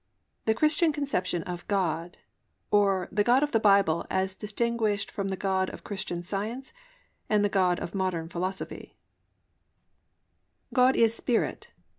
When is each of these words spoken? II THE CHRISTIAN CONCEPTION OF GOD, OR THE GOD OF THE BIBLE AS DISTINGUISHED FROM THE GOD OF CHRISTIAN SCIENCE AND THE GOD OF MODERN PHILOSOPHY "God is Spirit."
II 0.01 0.41
THE 0.45 0.53
CHRISTIAN 0.55 0.93
CONCEPTION 0.93 1.43
OF 1.43 1.67
GOD, 1.67 2.17
OR 2.71 3.07
THE 3.11 3.23
GOD 3.23 3.43
OF 3.43 3.51
THE 3.51 3.59
BIBLE 3.59 4.07
AS 4.09 4.33
DISTINGUISHED 4.33 5.11
FROM 5.11 5.27
THE 5.27 5.37
GOD 5.37 5.69
OF 5.69 5.83
CHRISTIAN 5.83 6.23
SCIENCE 6.23 6.73
AND 7.29 7.45
THE 7.45 7.49
GOD 7.49 7.79
OF 7.79 7.93
MODERN 7.93 8.27
PHILOSOPHY 8.29 8.95
"God 10.73 10.95
is 10.95 11.13
Spirit." 11.15 11.67